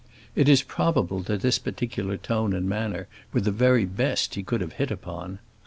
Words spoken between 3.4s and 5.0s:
the very best he could have hit